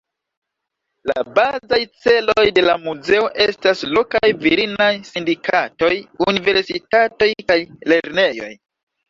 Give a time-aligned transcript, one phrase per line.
[1.09, 5.93] La bazaj celoj de la muzeo estas lokaj virinaj sindikatoj,
[6.33, 7.61] universitatoj kaj
[7.95, 8.51] lernejoj.